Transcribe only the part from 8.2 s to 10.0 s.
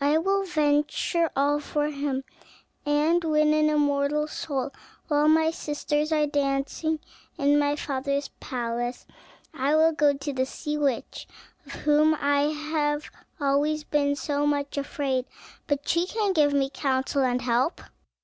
palace, I will